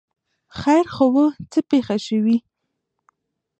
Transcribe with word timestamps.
ـ 0.31 0.59
خیر 0.59 0.85
خو 0.93 1.05
وو، 1.13 1.25
څه 1.51 1.59
پېښه 1.69 1.97
شوې؟ 2.07 2.37